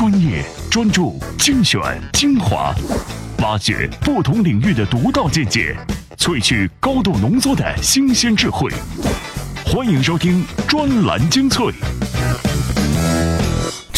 [0.00, 1.78] 专业、专注、精选、
[2.14, 2.74] 精华，
[3.42, 5.76] 挖掘不同领域的独到见解，
[6.16, 8.72] 萃取高度浓缩的新鲜智慧。
[9.62, 11.66] 欢迎收听专栏精粹。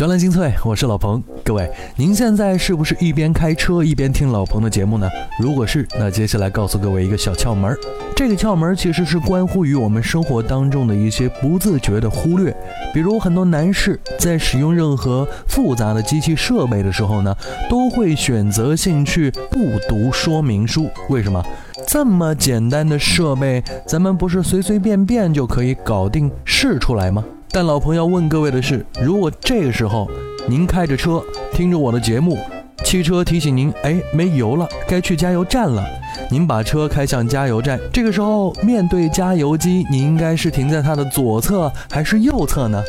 [0.02, 1.22] 专栏精粹，我是老彭。
[1.44, 5.08] 各位，您现在是不是一边开车一边听老彭的节目呢？
[5.38, 7.78] 如果是，那接下来告诉各位一个小窍门儿。
[8.16, 12.52] 这个窍门其实是关乎于我们生活当中的一些不自觉的忽略。
[12.92, 17.32] 比如很多男士在使用任何复杂的机器设备的时候呢，
[17.70, 20.90] 都会选择性去不读说明书。
[21.10, 21.40] 为什么？
[21.86, 27.24] 这么简单的设备，咱们不是随随便便就可以搞定试出来吗？
[27.54, 30.10] 但老彭要问各位的是，如果这个时候
[30.48, 32.38] 您开着车听着我的节目，
[32.82, 35.84] 汽车提醒您，哎，没油了，该去加油站了。
[36.30, 42.82] 您把车开向加油站，这个时候面对加油机，你应该是停在它的左侧还是右侧呢？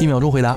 [0.00, 0.56] 一秒钟回答。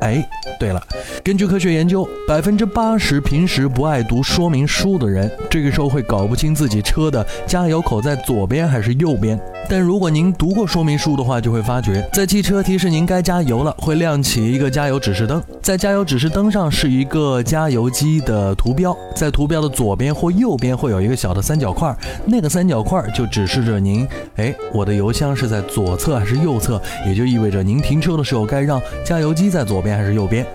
[0.00, 0.24] 哎，
[0.60, 0.80] 对了，
[1.24, 9.36] 根据科学研究，百分之八十平时不爱读说明书的人，这个时候会搞不清自己车的加油口在左边还是右边。
[9.70, 30.46] 但如果您读过说明书的话，就会发觉，在汽车提示您该加油了，会亮起一个加油指示灯，在加油指示灯上是一个加油机的图标，在图标的左边或右边会有一个小的三角块，那个三角块就指示着您，哎，我的油箱是在左侧还是右侧，也就意味着您停车的时候该让加油机在左边还是右边。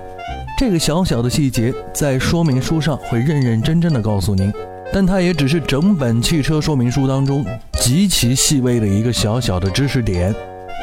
[0.58, 4.52] 这个小小的细节在说明书上会认认真真的告诉您。
[4.92, 7.46] 但它也只是整本汽车说明书当中
[7.80, 10.34] 极其细微的一个小小的知识点。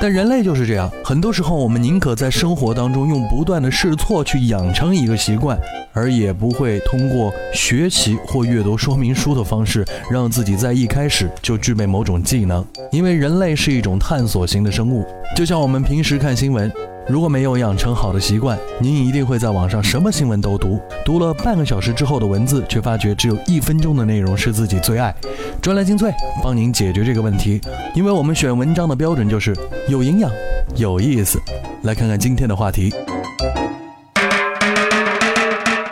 [0.00, 5.58] 但人类就是这样，很多时候我们宁可在生活当中用不断的试错去养成一个习惯，
[5.92, 12.64] 而也不会通过学习或阅读说明书的方式让自己在一开始就具备某种技能。
[12.90, 15.04] 因为人类是一种探索型的生物，
[15.36, 16.72] 就像我们平时看新闻。
[17.10, 25.12] 如果没有养成好的习惯，您一定会在网上什么新闻都读，读了半个小时之后的文字，却发觉只有一分钟的内容是自己最爱。
[25.60, 27.60] 专栏精粹，帮您解决这个问题，
[27.96, 29.52] 因为我们选文章的标准就是
[29.88, 30.30] 有营养、
[30.76, 31.40] 有意思。
[31.82, 32.92] 来看看今天的话题。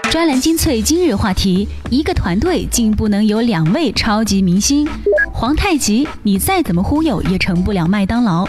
[0.09, 4.89] 专栏精粹今日话题：一个团队竟不能有两位超级明星。
[5.33, 8.47] 皇太极，你再怎么忽悠也成不了麦当劳。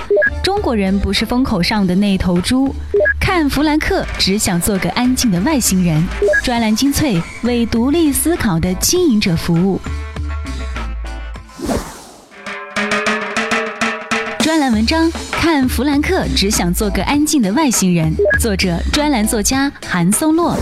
[0.49, 2.73] 中国人不是风口上的那头猪，
[3.19, 6.03] 看弗兰克只想做个安静的外星人。
[6.43, 9.79] 专栏精粹为独立思考的经营者服务。
[14.39, 18.11] 专栏文章：看弗兰克只想做个安静的外星人。
[18.39, 20.57] 作者：专栏作家韩松洛。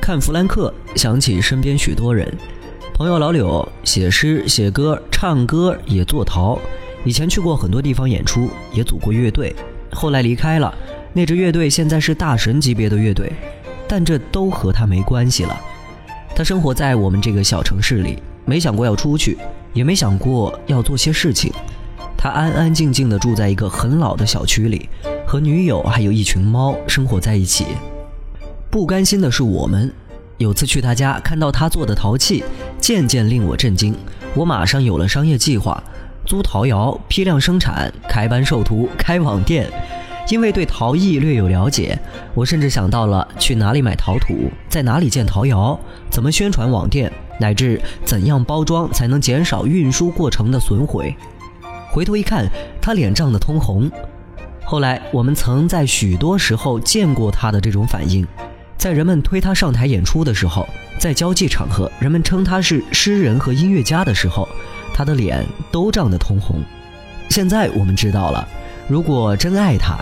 [0.00, 2.26] 看弗兰克，想起身边许多人，
[2.94, 6.58] 朋友老柳写诗、写歌、唱歌，也做陶。
[7.04, 9.54] 以前去过很多地方演出，也组过乐队，
[9.92, 10.74] 后来离开了。
[11.12, 13.32] 那支乐队现在是大神级别的乐队，
[13.88, 15.58] 但这都和他没关系了。
[16.34, 19.38] 他生活在我们这个小城市里，没想过要出去，
[19.72, 21.52] 也没想过要做些事情。
[22.16, 24.88] 他安安静静地住在一个很老的小区里，
[25.26, 27.64] 和女友还有一群猫生活在一起。
[28.70, 29.90] 不甘心的是我们，
[30.36, 32.44] 有次去他家，看到他做的陶器，
[32.80, 33.96] 渐渐令我震惊。
[34.34, 35.82] 我马上有了商业计划。
[36.28, 39.66] 租陶窑，批量生产，开班授徒，开网店。
[40.28, 41.98] 因为对陶艺略有了解，
[42.34, 44.34] 我甚至想到了去哪里买陶土，
[44.68, 45.80] 在哪里建陶窑，
[46.10, 51.16] 怎么宣传网店，乃至怎样包装才能减少运输过程的损毁。
[51.90, 52.46] 回头一看，
[52.78, 53.90] 他脸涨得通红。
[54.62, 58.26] 后来我们曾在许多时候见过他的这种反应，
[58.76, 60.68] 在人们推他上台演出的时候，
[61.00, 64.46] 在交际场合，人们称他是诗人和音乐家的时候。
[64.98, 66.60] 他的脸都涨得通红。
[67.28, 68.48] 现在我们知道了，
[68.88, 69.96] 如果真爱他，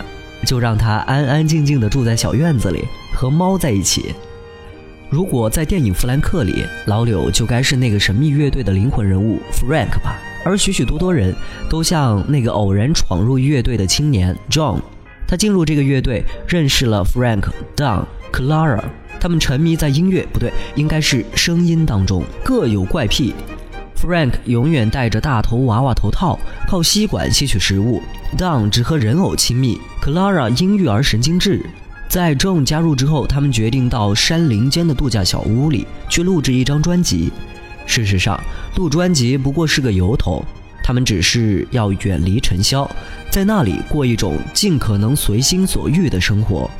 [0.46, 4.14] 就让他安安静静地住在小院子里，和猫在一起。
[5.10, 10.18] 如果在电影《弗兰克》里，老柳就该是那个神秘乐队的灵魂人物 Frank 吧。
[10.42, 11.36] 而许许多多人
[11.68, 14.80] 都像那个偶然闯入乐队的青年 John。
[15.28, 17.42] 他进入这个乐队，认识了 Frank、
[17.76, 18.82] Don、Clara。
[19.20, 23.34] 他们沉迷在音乐，不对，应该是声音当中，各有怪癖。
[24.00, 26.38] Frank 永远戴着大头娃娃头套，
[26.68, 28.02] 靠吸管吸取食物。
[28.36, 29.78] Don 只和人偶亲密。
[30.02, 31.64] Clara 因郁而神经质。
[32.08, 37.32] 在 John 加入之后，他们决定到山林间的度假小屋里去录制一张专辑。
[37.86, 38.38] 事实上，
[38.76, 40.44] 录专辑不过是个由头，
[40.84, 42.88] 他们只是要远离尘嚣，
[43.30, 46.70] 在那里过一种尽可能随心所欲的生活。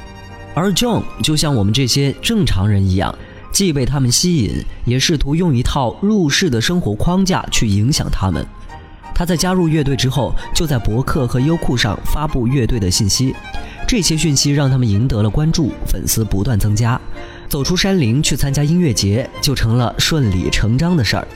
[0.55, 3.13] 而 John 就像我们这些正常人一样。
[3.53, 8.47] 既被他们吸引，也试图用一套入世的生活框架去影响他们。
[9.15, 13.35] 他在加入乐队之后，就在博客和优酷上发布乐队的信息，
[13.89, 17.01] 这些讯息让他们赢得了关注，粉丝不断增加。
[17.49, 21.27] 走出山林去参加音乐节，就成了顺理成章的事儿。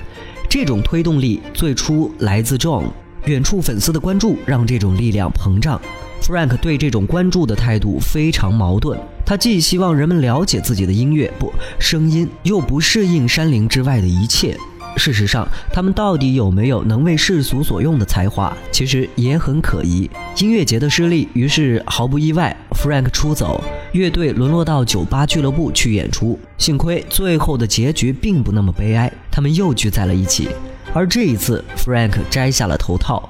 [0.47, 2.85] 这种推动力最初来自 John，
[3.25, 5.81] 远处粉丝的关注让这种力量膨胀。
[6.23, 14.57] Frank 对这种关注的态度非常矛盾，他既希望人们了解自己的音乐不声音，又不适应山林之外的一切。
[14.97, 20.11] 事实上，他们到底有没有能为世俗所用的才华，其实也很可疑。
[20.39, 23.63] 音乐节的失利，于是毫不意外，Frank 出走，
[23.93, 26.39] 乐队沦落到酒吧俱乐部去演出。
[26.59, 30.49] 幸亏最后的结局并不那么悲哀，他们又聚在了一起。
[30.93, 33.29] 而这一次，Frank 摘下了头套。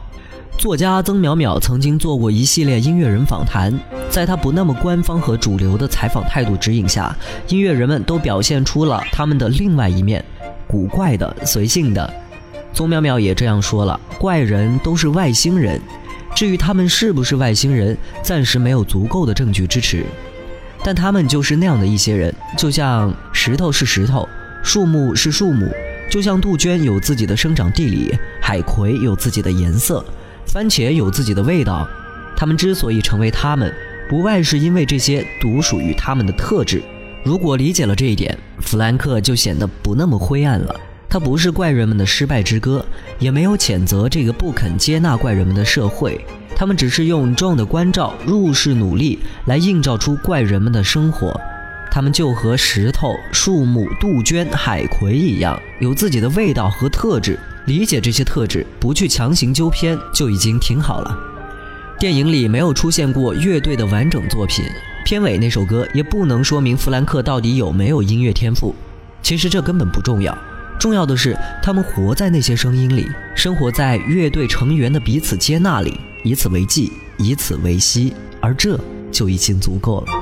[0.60, 3.72] 作家曾淼淼曾经做过一系列音乐人访谈，
[4.10, 7.16] 在他不那么官方和主流的采访态度指引下，
[7.48, 10.22] 音乐人们都表现出了他们的另外一面。
[10.68, 12.12] 古怪的、随性的，
[12.74, 15.80] 宗淼淼也这样说了：怪人都是外星人。
[16.34, 20.04] 至于他们是不是外星人，暂时没有足够的证据支持。
[20.84, 24.28] 但他们就是那样的一些人，就像石头是石头，
[24.62, 25.72] 树木是树木，
[26.10, 30.04] 就像杜鹃有自己的生长地理，海葵有自己的颜色，
[30.52, 31.88] 番茄有自己的味道。
[32.36, 33.72] 他们之所以成为他们，
[34.08, 36.82] 不外是因为这些独属于他们的特质。
[37.22, 40.74] 如果理解了这一点，弗兰克就显得不那么灰暗了。
[41.08, 42.84] 他不是怪人们的失败之歌，
[43.18, 46.24] 也没有谴责这个不肯接纳怪人们的社会。
[46.56, 51.38] 他们只是用 John 的关照、入世努力来映照出怪人们的生活。
[51.90, 57.38] 他们就和石头、树木、杜鹃、海葵一样，有自己的味道和特质。
[57.66, 61.16] 理解这些特质，不去强行纠偏，就已经挺好了。
[61.98, 64.64] 电影里没有出现过乐队的完整作品。
[65.04, 68.74] 片尾那首歌也不能说明弗兰克到底有没有音乐天赋，
[69.22, 70.36] 其实这根本不重要，
[70.78, 78.78] 重要的是他们活在那些声音里，生活在乐队成员的彼此接纳里，以此为继，以此为息，而这
[79.10, 80.19] 就已经足够了。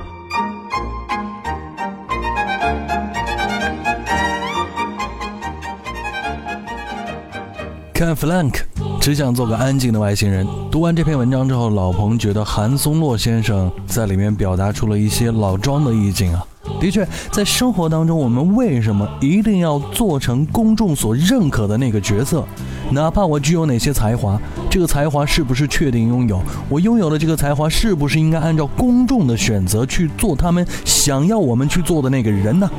[8.06, 8.64] 看弗兰克。
[9.00, 10.46] 只想做个安静的外星人。
[10.70, 16.46] 读完这篇文章之后，老彭觉得韩松洛先生在里面表达出了一些老庄的意境啊。
[16.78, 22.44] 的确，在生活当中，我们为什么一定要做成公众所认可的那个角色？
[22.92, 24.40] 哪怕我具有哪些才华，
[24.70, 26.40] 这个才华是不是确定拥有？
[26.68, 32.70] 我拥有的这个才华，是不是应该按照公众的选择去做他们想要我们去做的那个人呢？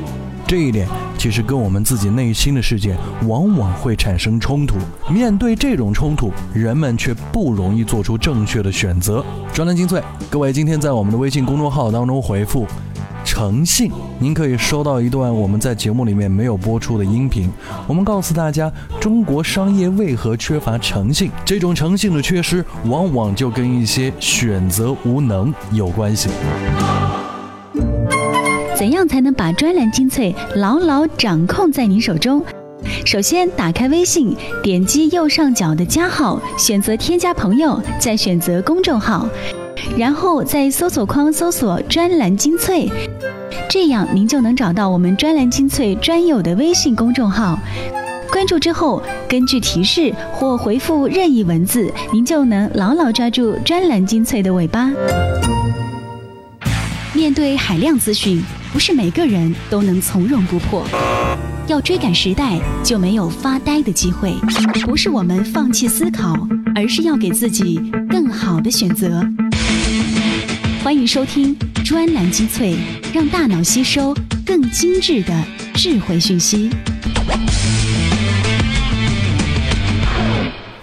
[0.50, 2.96] 这一点其实跟我们自己内心的世界
[3.28, 4.74] 往往会产生冲突。
[5.08, 9.24] 面对这种冲突，人们却不容易做出正确的选择。
[9.52, 12.66] 专栏精粹，各位今天在我们的微信公众号当中回复
[13.24, 17.48] “诚信”，您可以收到一段我们在节目里面没有播出的音频。
[17.86, 21.30] 我们告诉大家，中国商业为何缺乏诚信？
[21.44, 26.28] 这种诚信的缺失，往往就跟一些选择无能有关系。
[28.80, 32.42] 怎样才能把专栏精粹牢牢掌控在您手中？
[33.04, 39.28] 首先，打开微信，点击右上角的加号，选择添加朋友，再选择公众号，
[39.98, 42.88] 然后在搜索框搜索“专栏精粹”，
[43.68, 47.58] 这样您就能找到我们专栏精粹专有的微信公众号。
[48.32, 54.90] 关注之后，根据提示或回复任意文字，您就能牢牢抓住专栏精粹的尾巴。
[57.12, 58.42] 面对海量资讯。
[58.72, 60.86] 不是每个人都能从容不迫，
[61.66, 64.32] 要追赶时代，就没有发呆的机会。
[64.84, 66.36] 不是我们放弃思考，
[66.76, 69.28] 而是要给自己更好的选择。
[70.84, 72.76] 欢迎收听专栏精粹，
[73.12, 74.14] 让大脑吸收
[74.46, 75.44] 更精致的
[75.74, 76.70] 智慧讯息。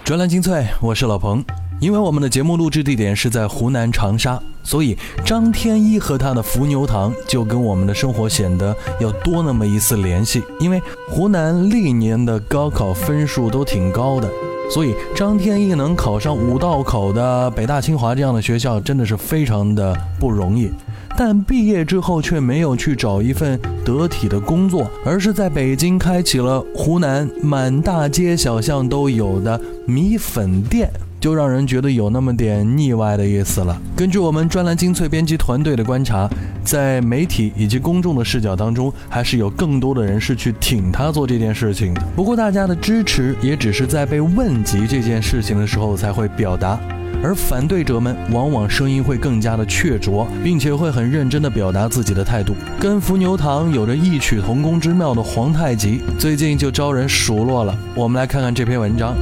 [0.04, 1.42] 专栏精粹，我是老彭。
[1.80, 10.42] 因为我们的节目录制地点是在湖南长沙，所以张天一和他的伏牛堂就跟我们的生活显得要多那么一丝联系。
[10.58, 14.28] 因为湖南历年的高考分数都挺高的，
[14.70, 20.70] 所以张天一能考上五道口的北大清华这样的学校，真的是非常的不容易。
[21.16, 30.90] 但毕业之后却没有去找一份得体的工作，而是在北京开启了湖南满大街小巷都有的米粉店。
[31.20, 33.80] 就让人觉得有那么点腻歪的意思了。
[33.96, 36.28] 根据我们专栏精粹编辑团队的观察，
[36.62, 42.02] 在媒体以及公众的视角当中，还是有更多的人是去挺他做这件事情的。
[42.14, 46.78] 不过，大家的支持也只是在被问及这件事情的时候才会表达，
[47.22, 52.54] 而反对者们往往声音会更加的确凿，并且会很认真地表达自己的态度。
[52.78, 57.76] 跟伏牛堂有着异曲同工之妙的皇太极，最近就招人数落了。
[57.94, 59.14] 我们来看看这篇文章。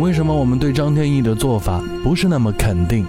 [0.00, 3.06] 为什么我们对张天翼的做法不是那么肯定？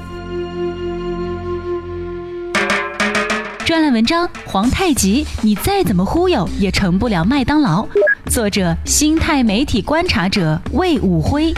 [3.65, 7.83] 专栏文章《皇太极，你再怎么忽悠也成不了麦当劳》，
[8.29, 11.51] 作者：新泰媒体观察者魏武辉。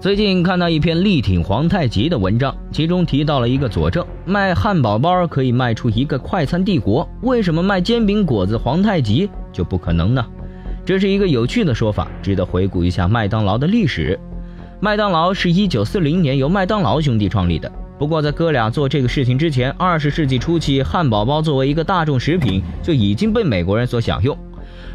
[0.00, 10.24] 最近看到一篇力挺皇太极的文章，其中提到了一个佐证：卖汉堡包可以卖出一个快餐帝国，为什么卖煎饼果子皇太极就不可能呢？
[10.86, 14.16] 这是一个有趣的说法，值得回顾一下麦当劳的历史。
[14.78, 17.70] 麦当劳是一九四零年由麦当劳兄弟创立的。
[17.98, 24.38] 不过，在哥俩做这个事情之前，二十世纪初期，汉堡包作为一个大众食品就已经被美国人所享用，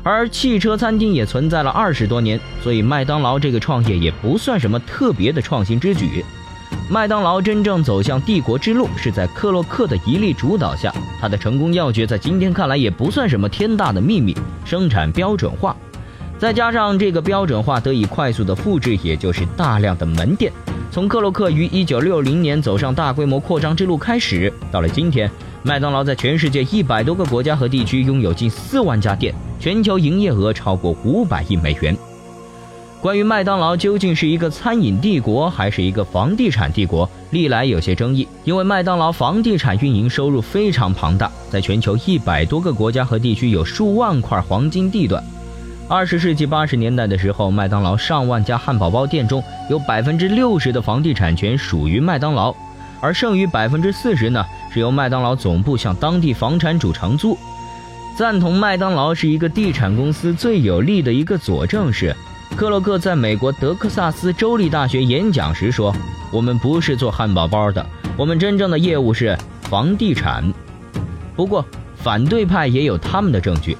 [0.01, 6.23] 而汽车餐厅也存在了二十多年，所以麦当劳这个创业也不算什么特别的创新之举。
[6.89, 14.33] 麦当劳真正走向帝国之路是在克洛克的一力主导下，他的成功要诀在今天看来也不算什么天大的秘密，
[14.63, 15.75] 生产标准化，
[16.41, 20.51] 再加上这个标准化得以快速的复制，也就是大量的门店。
[20.89, 25.29] 从克洛克于一九六零年走上大规模扩张之路开始，到了今天，
[25.61, 31.95] 麦当劳在全世界一百多个国家和地区拥有近四万家店，全球营业额超过五百亿美元。
[32.99, 45.23] 关于麦当劳究竟是一个餐饮帝国还是一个房地产帝国，历来有些争议，因为麦当劳房地产运营收入非常庞大，在全球一百多个国家和地区有数万块黄金地段。
[45.91, 52.55] 二十世纪八十年代的时候，麦当劳上万家汉堡包店中有百分之六十的房地产权属于麦当劳，
[53.01, 54.41] 而剩余百分之四十呢，
[54.73, 57.37] 是由麦当劳总部向当地房产主承租。
[58.15, 62.15] 赞同麦当劳是一个地产公司最有力的一个佐证是，
[62.55, 65.93] 克洛克在美国德克萨斯州立大学演讲时说
[66.31, 70.41] ：“我们不是做汉堡包的，我们真正的业务是房地产。”
[71.35, 71.65] 不过，
[71.97, 73.75] 反对派也有他们的证据。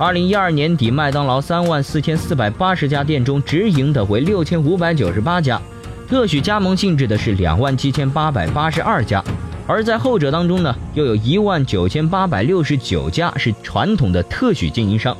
[0.00, 5.60] 二零一二年底，麦当劳三万四千四百八十家店中，直营的为六千五百九十八家，
[6.08, 9.22] 特许加盟性质的是两万七千八百八十二家，
[9.66, 15.14] 而在后者当中呢，又有一万九千八百六十九家是传统的特许经营商，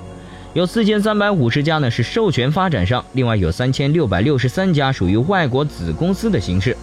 [0.54, 6.74] 有四千三百五十家呢是授权发展商，另外有三千六百六十三家属于外国子公司的形式，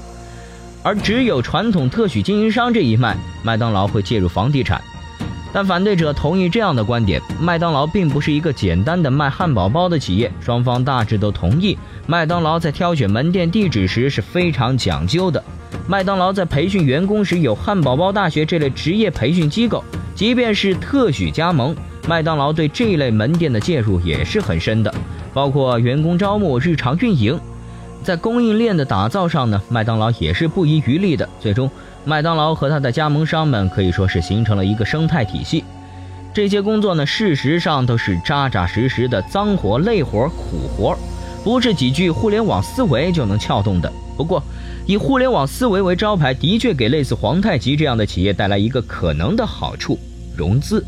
[0.84, 4.80] 而只有传统特许经营商这一脉，麦当劳会介入房地产。
[5.54, 10.32] 但反对者同意这样的观点：麦当劳并不是一个简单的卖汉堡包的企业。
[10.40, 15.44] 双方大致都同意，麦当劳在挑选门店地址时是非常讲究的。
[15.88, 21.76] 麦当劳在培训员工时有汉堡包大学这类职业培训机构，即便是特许加盟，
[22.08, 24.94] 麦当劳对这一类门店的介入也是很深的，
[25.34, 27.40] 包括员工招募、日常运营，
[28.04, 31.28] 在供应链的打造上呢，麦当劳也是不遗余力的。
[31.40, 31.70] 最终。
[32.08, 35.66] 麦当劳和他的加盟商们可以说是形成了一个生态体系，
[36.34, 40.98] 这些工作呢，事实上都是扎扎实实的脏活、累活、苦活，
[41.44, 43.92] 不是几句互联网思维就能撬动的。
[44.16, 44.42] 不过，
[44.86, 50.00] 以互联网思维为招牌，的确给类似皇太极这样的企业带来一个可能的好处——
[50.34, 50.82] 融资。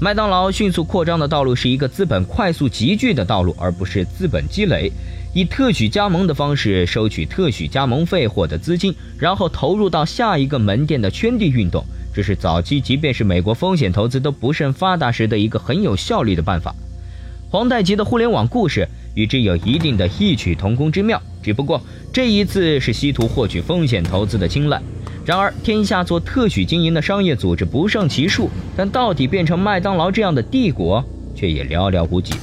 [0.00, 4.92] 麦当劳迅速扩张的道路是一个资本快速集聚的道路，而不是资本积累。
[5.32, 11.84] 以特许加盟的方式收取特许加盟费，获得资金，然后投入到下一个门店的圈地运动。
[12.12, 16.74] 这是早期即便是美国风险投资都不甚发达时的一个很有效率的办法。
[17.48, 21.80] 皇太极的互联网故事与之有一定的异曲同工之妙，只不过
[22.12, 24.82] 这一次是稀图获取风险投资的青睐。
[25.24, 31.04] 然而，天下做特许经营的商业组织不胜其数，但到底变成麦当劳这样的帝国，
[31.36, 32.34] 却也寥寥无几。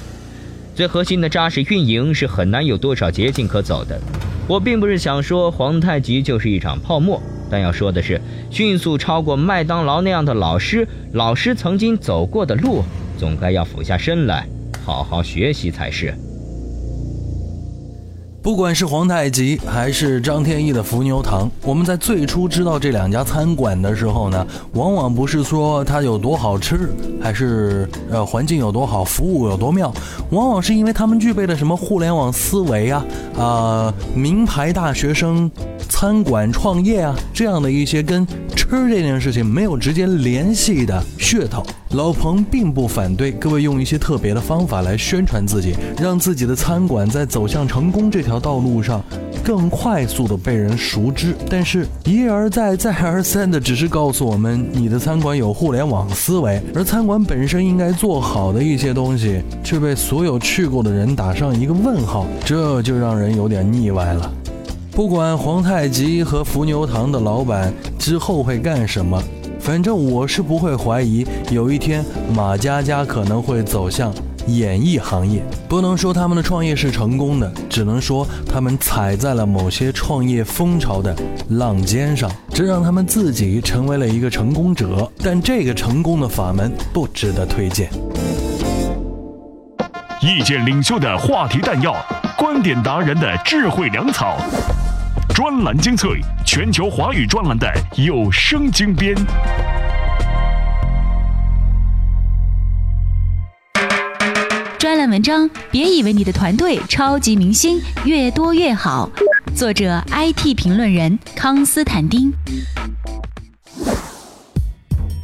[0.78, 4.00] 最核心的扎实运营是很难有多少捷径可走的。
[4.48, 7.20] 我并不是想说皇太极就是一场泡沫，
[7.50, 12.84] 但要说的是，迅速超过麦当劳那样的老师，老师曾经走过的路，
[13.18, 14.48] 总该要俯下身来
[14.86, 16.14] 好好学习才是。
[18.48, 26.90] 不管是皇太极还是张天翼的伏牛堂，我们在最初知道这两家餐馆的时候呢，往往不是说它有多好吃，
[27.22, 29.94] 还是呃环境有多好，服务有多妙，
[30.30, 33.06] 往往是因为他们具备了什么互联网思维啊，
[33.38, 35.52] 啊名牌大学生
[35.88, 38.26] 餐馆创业啊这样的一些跟
[38.56, 41.66] 吃这件事情没有直接联系的噱头。
[41.92, 49.02] 老彭并不反对各位用一些特别的方法来宣传自己，让自己的餐馆在走向成功这条道路上
[49.42, 51.34] 更快速的被人熟知。
[51.50, 64.30] 但是一而再、再而三的只是告诉我们你的餐馆有互联网思维，而餐馆本身应该做好的一些东西，却被所有去过的人打上一个问号，这就让人有点腻歪了。
[64.98, 69.22] 不管皇太极和伏牛堂的老板之后会干什么。
[69.60, 72.04] 反正我是不会怀疑，有一天
[72.36, 74.12] 马佳佳可能会走向
[74.48, 75.44] 演艺行业。
[75.70, 81.16] 不能说他们的创业是成功的，只能说他们踩在了某些创业风潮的
[81.52, 85.08] 浪尖上，这让他们自己成为了一个成功者。
[85.24, 87.88] 但这个成功的法门不值得推荐。
[90.24, 91.96] 意见领袖的话题弹药，
[92.36, 94.36] 观点达人的智慧粮草，
[95.34, 99.16] 专栏精粹，全球华语专栏的有声精编。
[104.80, 109.10] 专栏文章，别以为你的团队超级明星越多越好。
[109.56, 112.32] 作者：IT 评论人康斯坦丁。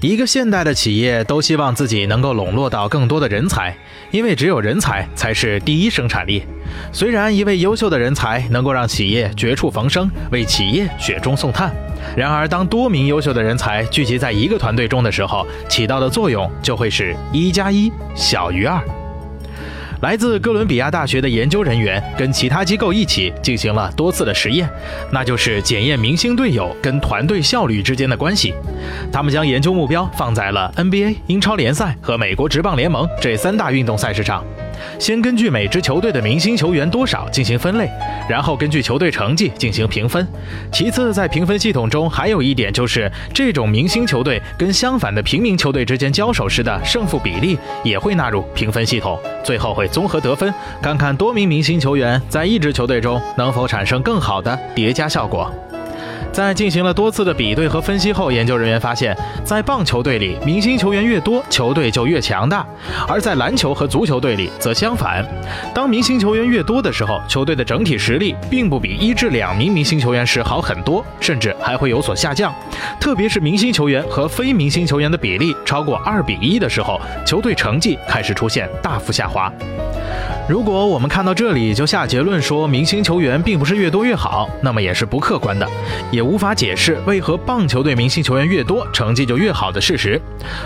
[0.01, 3.75] 一个现代的企业都希望自己能够笼络到更多的人才，
[4.12, 6.43] 因为只有人才才是第一生产力。
[6.92, 11.72] 虽然一位优秀的人才能够让企业绝处逢生，为企业雪中送炭，
[12.15, 18.80] 然而当多名优秀的人才聚集在一个团队中的时候，起到的作用就会是一加一小于二。
[20.01, 24.70] 来自哥伦比亚大学的研究人员跟其他机构一起进行了多次的实验，
[25.12, 28.53] 那就是检验明星队友跟团队效率之间的关系。
[29.13, 34.44] 他们将研究目标放在了 NBA、英超联赛和美国职棒联盟这三大运动赛事上。
[35.00, 37.89] 先根据每支球队的明星球员多少进行分类，
[38.30, 40.27] 然后根据球队成绩进行评分。
[40.72, 49.20] 其次，在评分系统中还有一点就是，这种明星球队跟相反的平民球队之间交手时的胜负比例也会纳入评分系统。
[49.44, 55.51] 最后会综合得分，看看多名明星球员在一支球队中能否产生更好的叠加效果。
[56.34, 62.66] 在进行了多次的比对和分析后，研究人员发现，在棒球队里，明星球员越多，球队就越强大；
[63.08, 65.24] 而在篮球和足球队里则相反。
[65.75, 72.52] 当明星球员越多的时候，球队的整体实力并不比一至两名明星球员时好很多，甚至还会有所下降。
[73.00, 79.54] 特别是明星球员和非明星球员的比例超过二比一的时候，球队成绩开始出现大幅下滑。
[80.50, 85.66] 如果我们看到这里就下结论说明星球员并不是越多越好，那么也是不客观的，
[86.12, 90.20] 也无法解释为何棒球队明星球员越多成绩就越好的事实。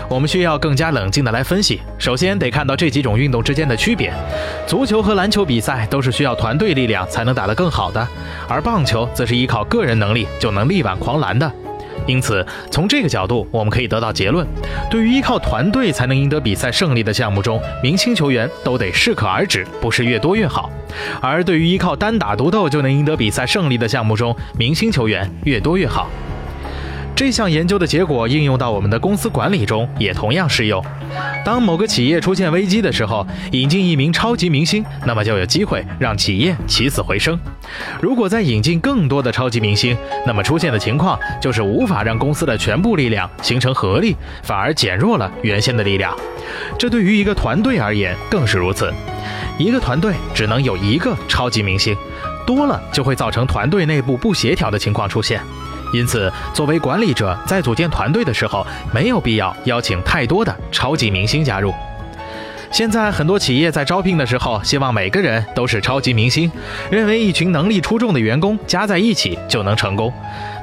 [0.08, 1.80] 我们需要更加冷静的来分析。
[1.98, 4.12] 首先得看到这几种运动之间的区别。
[4.66, 8.06] 足球和篮球比赛都是需要团队力量才能打得更好的，
[8.48, 11.50] 而棒球则是依靠个人能力就能力挽狂澜的。
[12.08, 14.46] 因此，从这个角度，我们可以得到结论：
[14.90, 20.70] 对于依靠团队才能赢得比赛胜利的项目中，明星球员都得适可而止，不是越多越好；
[21.20, 26.08] 而对于依靠单打独斗就能赢得比赛胜利的项目中，明星球员越多越好。
[27.18, 30.80] 这项研究的结果应用到我们的公司管理中也同样适用。
[31.44, 37.36] 当某个企业出现危机的时候，引进一名超级明星，那么就有机会让企业起死回生。
[38.00, 46.16] 如果再引进更多的超级明星，那么出现的情况就是无法让公司的全部力量形成合力，反而减弱了原先的力量。
[46.78, 48.94] 这对于一个团队而言更是如此。
[49.58, 51.96] 一个团队只能有一个超级明星，
[52.46, 55.40] 多了就会造成团队内部不协调的情况出现。
[55.92, 61.72] 因此，作为管理者，在组建团队的时候，没有必要邀请太多的超级明星加入。
[62.70, 66.50] 现在很多企业在招聘的时候，希望每个人都是超级明星，
[66.90, 70.12] 认为一群能力出众的员工加在一起就能成功。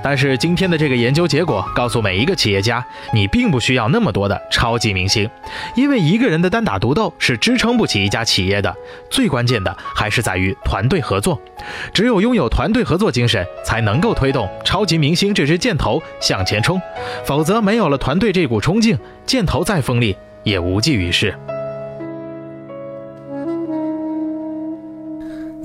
[0.03, 5.27] 但是今天的这个研究结果告诉每一个企业家，你并不需要那么多的超级明星，
[5.75, 8.73] 因为一个人的单打独斗是支撑不起一家企业的。
[9.09, 11.41] 最关键的还是在于团队合作，
[11.91, 16.79] 只有拥有团队合作精神，才能够推动超级明星这支箭头向前冲。
[17.25, 21.35] 否则，没有了团队这股冲劲，箭头再锋利也无济于事。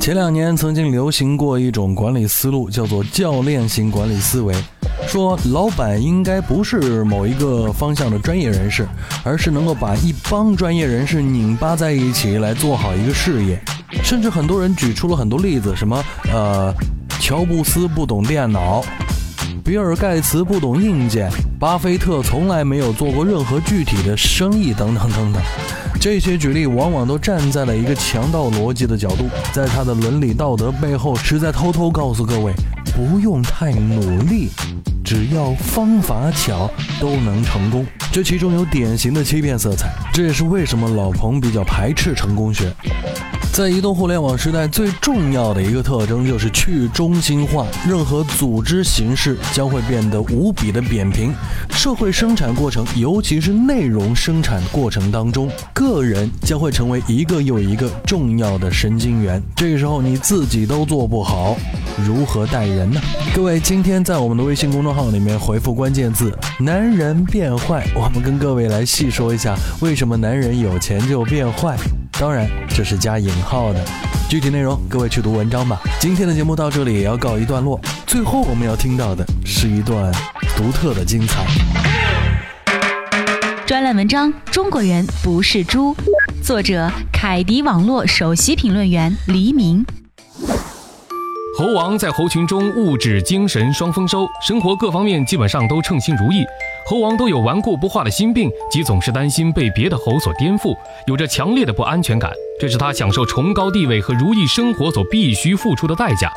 [0.00, 4.54] 前两年曾经流行过一种管理思路，叫做教练型管理思维，
[5.06, 8.88] 说老板应该不是某一个方向的专业人士，
[9.22, 13.60] 而是能够把一帮专业人士拧巴在一起来做好一个事业。
[14.02, 16.74] 甚至很多人举出了很多例子，什么呃，
[17.20, 18.82] 乔布斯不懂电脑，
[19.62, 25.42] 比尔盖茨不懂硬件，巴菲特从来没有做过任何具体的生意，等等等等。
[25.98, 32.52] 这些举例往往都站在了一个强盗逻辑的角度，在他的伦理道德背后，实在偷偷告诉各位：
[32.94, 34.48] 不用太努力，
[35.04, 37.86] 只要方法巧都能成功。
[38.12, 42.72] 这其中有典型的欺骗色彩，这也是为什么老彭比较排斥成功学。
[43.52, 47.66] 在移动互联网时代，最重要的一个特征就是去中心化。
[47.86, 51.34] 任何组织形式将会变得无比的扁平。
[51.70, 59.42] 社会生产过程，尤其是内容生产过程当中，个人将会成为一个又一个重要的神经元。
[59.56, 61.56] 这个时候你自己都做不好，
[62.06, 63.00] 如何带人呢？
[63.34, 71.76] 各位，今天在我们的微信公众号里面回复关键字“男人变坏”，我们跟各位来细说一下，为什么男人有钱就变坏。
[72.20, 73.82] 当然这是加引号的。
[74.28, 75.80] 具体内容各位去读文章吧。
[75.98, 80.12] 今天的节目到这里也要告一段落，最后我们要听到的是一段
[80.54, 81.46] 独特的精彩。
[83.66, 85.94] 专栏文章《中国人不是猪》，
[86.44, 89.82] 作者凯迪网络首席评论员黎明。
[91.58, 96.44] 猴王在猴群中物质、精神双丰收，生活各方面基本上都称心如意。
[96.90, 100.76] 猴王都有顽固不化的心病，即总是担心被别的猴所颠覆，
[101.06, 106.32] 有着强烈的不安全感，这是他享受崇高地位和如意生活所必须付出的代价。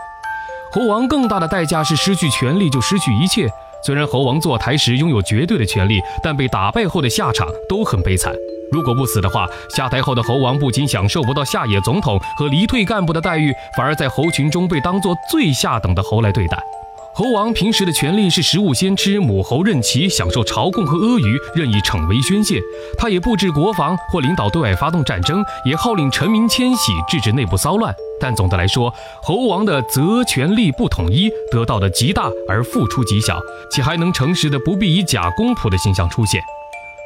[0.71, 3.49] 猴王更大的代价是失去权力就失去一切。
[3.83, 8.31] 虽然猴王坐台时拥有绝对的权力，但被打败后的下场都很悲惨。
[8.71, 16.59] 如果不死的话，下台后的猴王不仅享受不到下野总统和离退干部的待遇，反而在猴群中被当作最下等的猴来对待。
[17.15, 22.59] 猴王平时的权力是食物先吃，母猴任其，享受朝贡和阿谀，任意逞威宣泄。
[22.97, 27.93] 他也布置国防或领导对外发动战争，也号令臣民迁徙，制止内部骚乱。
[28.19, 33.39] 但总的来说，猴王的责权力不统一，得到的极大而付出极小，
[33.71, 36.41] 且还能诚实的不必以假公仆的形象出现。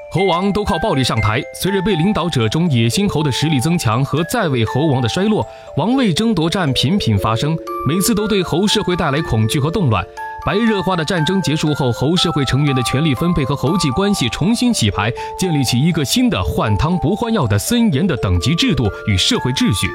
[0.09, 10.05] 猴王都靠暴力上台，随着被领导者中野心猴的实力增强和在位猴王的衰落，王位争夺战频频发生，每次都对猴社会带来恐惧和动乱。
[10.45, 19.87] 白热化的战争结束后，猴社会成员的权力分配和猴际关系重新洗牌，建立起一个新的换汤不换药的森严的等级制度与社会秩序。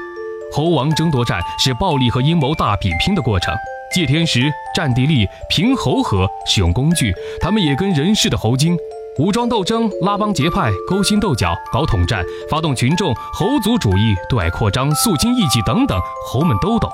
[0.53, 3.51] 猴王争夺战是暴力和阴谋大比拼的过程，
[3.95, 8.77] 借天时、占地利、平猴合，使用工具，他们也跟人似的猴精。
[9.19, 16.89] 武装斗争、拉帮结派、勾心斗角、搞统战、发动群众猴族主义、对外扩张、肃清异己等等，猴们都懂。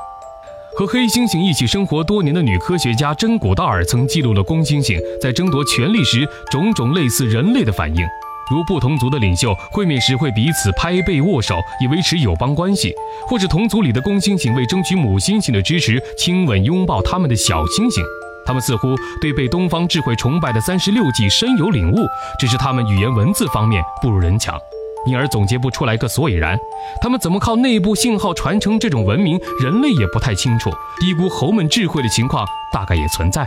[0.76, 8.06] 和黑猩猩一起生活多年的女科学家真古道尔曾记录了公猩猩在争夺权力时种种类似人类的反应，
[8.52, 12.94] 如不同族的领袖会面时会彼此拍背握手以维持友邦关系，
[13.28, 18.02] 或是同族里的公猩猩为争取母猩猩的支持亲吻拥抱他们的小猩猩。
[18.50, 21.98] 他们似乎对被东方智慧崇拜的三十六计深有领悟，
[22.40, 24.60] 只是他们语言文字方面不如人强，
[25.06, 26.58] 因而总结不出来个所以然。
[27.00, 30.72] 他们怎么靠内部信号传承这种文明，人类也不太清楚。
[31.00, 33.46] 低估猴们智慧的情况大概也存在。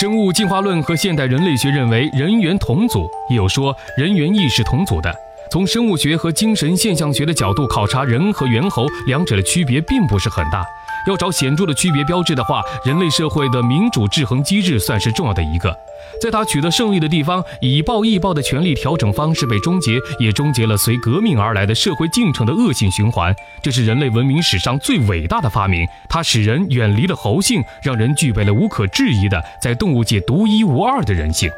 [0.00, 5.14] 生物进化论和现代人类学认为人猿同祖，也有说人猿亦是同祖的。
[5.52, 10.64] 从生物学和精神现象学的角度考察人和猿猴，两者的区别并不是很大。
[11.06, 15.76] 要找显著的区别标志的话，人类社会的民主制衡机制算是重要的一个。
[16.20, 23.34] 在他取得胜利的地方，以暴易暴的权力调整方式被终结，也终结了随革命而来的社会进程的恶性循环。
[23.62, 31.50] 这是人类文明史上最伟大的发明，它使人远离了猴性，让人具备了无可置疑的在动物界独一无二的人性。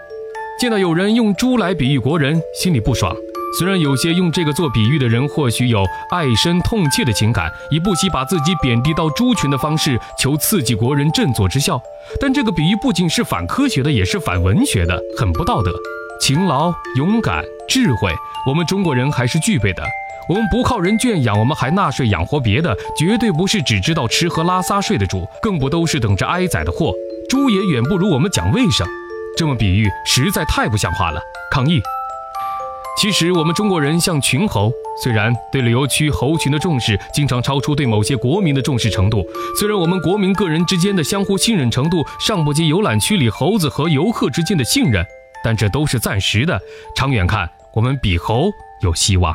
[0.60, 3.16] 见到有人用猪来比喻国人，心里不爽。
[3.58, 11.80] 虽然有些用这个做比喻的人或许有爱深痛切的情感，以不惜把自己贬低到猪群的方式求刺激国人振作之效，
[12.20, 15.70] 但这个比喻不仅是反科学的，也是反文学的，很不道德。
[16.20, 18.12] 勤劳、勇敢、智慧，
[18.46, 19.82] 我们中国人还是具备的。
[20.28, 26.94] 我们不靠人圈养，我们还纳税养活别的，绝对不是只知道吃喝拉撒睡的猪，更不都是等着挨宰的货。
[27.28, 28.86] 猪也远不如我们讲卫生。
[29.36, 31.82] 这么比喻实在太不像话了，抗议。
[32.94, 34.70] 其实，我们中国人像群猴，
[35.02, 39.26] 虽然对旅游区猴群的重视经常超出对某些国民的重视程度，
[39.58, 45.04] 虽然我们国民个人之间的相互信任程度尚不及游览区里猴子和游客之间的信任，
[45.42, 46.60] 但这都是暂时的。
[46.94, 48.50] 长远看，我们比猴
[48.82, 49.34] 有希望。